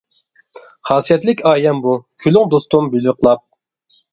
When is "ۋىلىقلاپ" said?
2.97-3.45